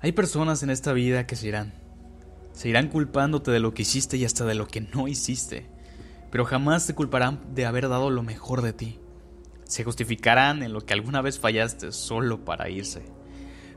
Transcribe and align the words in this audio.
Hay 0.00 0.12
personas 0.12 0.62
en 0.62 0.70
esta 0.70 0.92
vida 0.92 1.26
que 1.26 1.34
se 1.34 1.48
irán. 1.48 1.72
Se 2.52 2.68
irán 2.68 2.86
culpándote 2.86 3.50
de 3.50 3.58
lo 3.58 3.74
que 3.74 3.82
hiciste 3.82 4.16
y 4.16 4.24
hasta 4.24 4.44
de 4.44 4.54
lo 4.54 4.68
que 4.68 4.80
no 4.80 5.08
hiciste. 5.08 5.66
Pero 6.30 6.44
jamás 6.44 6.86
te 6.86 6.94
culparán 6.94 7.40
de 7.52 7.66
haber 7.66 7.88
dado 7.88 8.08
lo 8.08 8.22
mejor 8.22 8.62
de 8.62 8.72
ti. 8.72 9.00
Se 9.64 9.82
justificarán 9.82 10.62
en 10.62 10.72
lo 10.72 10.82
que 10.82 10.94
alguna 10.94 11.20
vez 11.20 11.40
fallaste 11.40 11.90
solo 11.90 12.44
para 12.44 12.70
irse. 12.70 13.02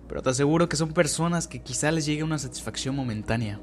Pero 0.07 0.21
te 0.21 0.29
aseguro 0.29 0.69
que 0.69 0.77
son 0.77 0.93
personas 0.93 1.47
que 1.47 1.63
quizá 1.63 1.91
les 1.91 2.05
llegue 2.05 2.21
una 2.21 2.37
satisfacción 2.37 2.95
momentánea. 2.95 3.59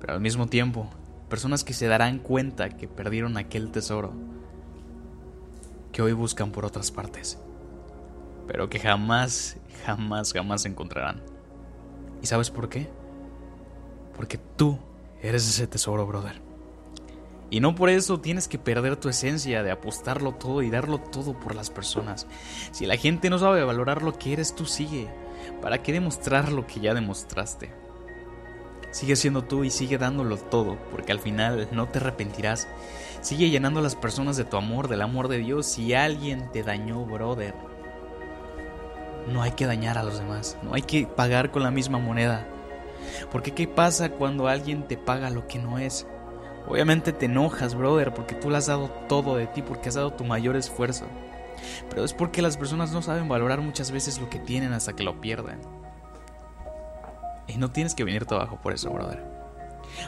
Pero 0.00 0.14
al 0.14 0.20
mismo 0.20 0.48
tiempo, 0.48 0.90
personas 1.28 1.62
que 1.62 1.74
se 1.74 1.86
darán 1.86 2.18
cuenta 2.18 2.70
que 2.70 2.88
perdieron 2.88 3.36
aquel 3.36 3.70
tesoro. 3.70 4.14
Que 5.92 6.02
hoy 6.02 6.12
buscan 6.12 6.50
por 6.50 6.64
otras 6.64 6.90
partes. 6.90 7.38
Pero 8.48 8.68
que 8.68 8.80
jamás, 8.80 9.58
jamás, 9.84 10.32
jamás 10.32 10.64
encontrarán. 10.64 11.37
¿Y 12.22 12.26
sabes 12.26 12.50
por 12.50 12.68
qué? 12.68 12.88
Porque 14.16 14.38
tú 14.56 14.78
eres 15.22 15.48
ese 15.48 15.66
tesoro, 15.66 16.06
brother. 16.06 16.40
Y 17.50 17.60
no 17.60 17.74
por 17.74 17.88
eso 17.88 18.20
tienes 18.20 18.46
que 18.46 18.58
perder 18.58 18.96
tu 18.96 19.08
esencia 19.08 19.62
de 19.62 19.70
apostarlo 19.70 20.32
todo 20.32 20.62
y 20.62 20.70
darlo 20.70 20.98
todo 20.98 21.38
por 21.38 21.54
las 21.54 21.70
personas. 21.70 22.26
Si 22.72 22.84
la 22.84 22.96
gente 22.96 23.30
no 23.30 23.38
sabe 23.38 23.64
valorar 23.64 24.02
lo 24.02 24.18
que 24.18 24.34
eres, 24.34 24.54
tú 24.54 24.66
sigue. 24.66 25.08
¿Para 25.62 25.82
qué 25.82 25.92
demostrar 25.92 26.52
lo 26.52 26.66
que 26.66 26.80
ya 26.80 26.92
demostraste? 26.92 27.70
Sigue 28.90 29.16
siendo 29.16 29.44
tú 29.44 29.64
y 29.64 29.70
sigue 29.70 29.98
dándolo 29.98 30.36
todo, 30.36 30.76
porque 30.90 31.12
al 31.12 31.20
final 31.20 31.68
no 31.72 31.88
te 31.88 31.98
arrepentirás. 31.98 32.68
Sigue 33.22 33.50
llenando 33.50 33.80
a 33.80 33.82
las 33.82 33.96
personas 33.96 34.36
de 34.36 34.44
tu 34.44 34.56
amor, 34.56 34.88
del 34.88 35.02
amor 35.02 35.28
de 35.28 35.38
Dios. 35.38 35.66
Si 35.66 35.94
alguien 35.94 36.50
te 36.52 36.62
dañó, 36.62 37.04
brother, 37.04 37.54
no 39.28 39.42
hay 39.42 39.52
que 39.52 39.66
dañar 39.66 39.98
a 39.98 40.02
los 40.02 40.18
demás, 40.18 40.56
no 40.62 40.74
hay 40.74 40.82
que 40.82 41.06
pagar 41.06 41.50
con 41.50 41.62
la 41.62 41.70
misma 41.70 41.98
moneda. 41.98 42.46
Porque 43.30 43.52
¿qué 43.52 43.66
pasa 43.66 44.10
cuando 44.10 44.48
alguien 44.48 44.86
te 44.86 44.96
paga 44.96 45.30
lo 45.30 45.46
que 45.46 45.58
no 45.58 45.78
es? 45.78 46.06
Obviamente 46.66 47.12
te 47.12 47.26
enojas, 47.26 47.74
brother, 47.74 48.12
porque 48.12 48.34
tú 48.34 48.50
le 48.50 48.58
has 48.58 48.66
dado 48.66 48.88
todo 49.08 49.36
de 49.36 49.46
ti, 49.46 49.62
porque 49.62 49.88
has 49.88 49.94
dado 49.94 50.12
tu 50.12 50.24
mayor 50.24 50.56
esfuerzo. 50.56 51.06
Pero 51.88 52.04
es 52.04 52.12
porque 52.12 52.42
las 52.42 52.56
personas 52.56 52.92
no 52.92 53.02
saben 53.02 53.28
valorar 53.28 53.60
muchas 53.60 53.90
veces 53.90 54.20
lo 54.20 54.28
que 54.28 54.38
tienen 54.38 54.72
hasta 54.72 54.94
que 54.94 55.02
lo 55.02 55.20
pierden. 55.20 55.60
Y 57.46 57.56
no 57.56 57.70
tienes 57.70 57.94
que 57.94 58.04
venir 58.04 58.26
abajo 58.30 58.58
por 58.62 58.74
eso, 58.74 58.90
brother. 58.90 59.24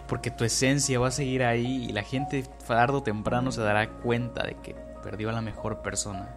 Porque 0.07 0.31
tu 0.31 0.45
esencia 0.45 1.01
va 1.01 1.09
a 1.09 1.13
seguir 1.13 1.43
ahí 1.43 1.87
y 1.89 1.93
la 1.93 2.03
gente 2.03 2.45
tarde 2.67 2.99
o 2.99 3.03
temprano 3.03 3.51
se 3.51 3.63
dará 3.63 3.89
cuenta 3.89 4.45
de 4.45 4.57
que 4.57 4.75
perdió 5.03 5.31
a 5.31 5.33
la 5.33 5.41
mejor 5.41 5.81
persona 5.81 6.37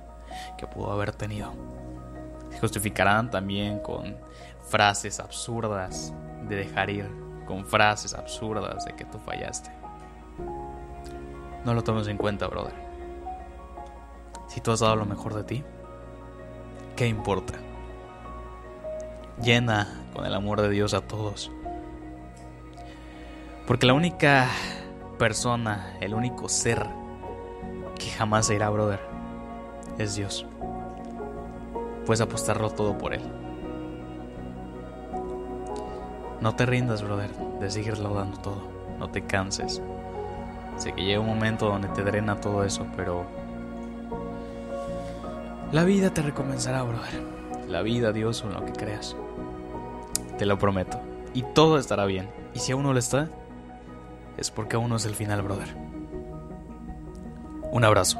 que 0.57 0.65
pudo 0.65 0.91
haber 0.91 1.11
tenido 1.11 1.53
justificarán 2.59 3.29
también 3.29 3.79
con 3.79 4.15
frases 4.61 5.19
absurdas 5.19 6.13
de 6.47 6.55
dejar 6.55 6.89
ir, 6.89 7.09
con 7.45 7.65
frases 7.65 8.13
absurdas 8.13 8.85
de 8.85 8.93
que 8.95 9.05
tú 9.05 9.19
fallaste. 9.19 9.71
No 11.65 11.73
lo 11.73 11.83
tomes 11.83 12.07
en 12.07 12.17
cuenta, 12.17 12.47
brother. 12.47 12.73
Si 14.47 14.61
tú 14.61 14.71
has 14.71 14.81
dado 14.81 14.95
lo 14.95 15.05
mejor 15.05 15.33
de 15.33 15.43
ti, 15.43 15.63
¿qué 16.95 17.07
importa? 17.07 17.53
Llena 19.41 20.05
con 20.13 20.25
el 20.25 20.33
amor 20.33 20.61
de 20.61 20.69
Dios 20.69 20.93
a 20.93 21.01
todos. 21.01 21.51
Porque 23.65 23.85
la 23.87 23.93
única 23.93 24.47
persona, 25.17 25.97
el 26.01 26.13
único 26.13 26.49
ser 26.49 26.85
que 27.97 28.09
jamás 28.11 28.47
se 28.47 28.55
irá, 28.55 28.69
brother, 28.69 28.99
es 29.97 30.15
Dios 30.15 30.45
puedes 32.05 32.21
apostarlo 32.21 32.69
todo 32.69 32.97
por 32.97 33.13
él. 33.13 33.21
No 36.41 36.55
te 36.55 36.65
rindas, 36.65 37.01
brother, 37.01 37.31
de 37.59 37.71
seguirlo 37.71 38.13
dando 38.13 38.37
todo. 38.39 38.67
No 38.99 39.09
te 39.09 39.21
canses. 39.21 39.81
Sé 40.77 40.91
que 40.93 41.03
llega 41.03 41.19
un 41.19 41.27
momento 41.27 41.67
donde 41.67 41.87
te 41.89 42.03
drena 42.03 42.41
todo 42.41 42.63
eso, 42.63 42.85
pero 42.95 43.25
la 45.71 45.83
vida 45.85 46.13
te 46.13 46.21
recomenzará, 46.21 46.83
brother. 46.83 47.23
La 47.67 47.81
vida, 47.81 48.11
Dios 48.11 48.43
o 48.43 48.49
lo 48.49 48.65
que 48.65 48.73
creas. 48.73 49.15
Te 50.37 50.45
lo 50.45 50.59
prometo. 50.59 50.99
Y 51.33 51.43
todo 51.43 51.77
estará 51.77 52.05
bien. 52.05 52.29
Y 52.53 52.59
si 52.59 52.73
aún 52.73 52.83
no 52.83 52.93
lo 52.93 52.99
está, 52.99 53.29
es 54.37 54.51
porque 54.51 54.75
aún 54.75 54.89
no 54.89 54.97
es 54.97 55.05
el 55.05 55.15
final, 55.15 55.41
brother. 55.41 55.73
Un 57.71 57.83
abrazo. 57.83 58.19